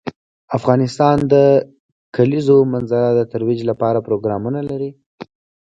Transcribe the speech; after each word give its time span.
افغانستان 0.57 1.17
د 1.25 1.25
د 1.33 1.35
کلیزو 2.15 2.57
منظره 2.73 3.09
د 3.15 3.21
ترویج 3.31 3.59
لپاره 3.69 4.05
پروګرامونه 4.07 4.59
لري. 4.69 4.89